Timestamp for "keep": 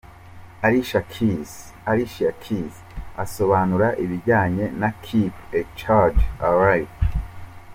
5.01-5.35